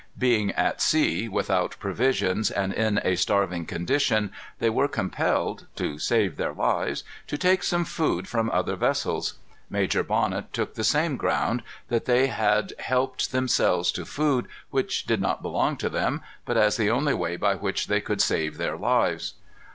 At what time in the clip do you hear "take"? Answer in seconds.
7.37-7.61